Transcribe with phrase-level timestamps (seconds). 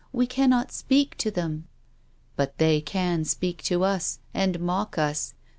[0.11, 1.67] We cannot speak to them.""
[2.35, 5.35] But they can speak to us and mock us.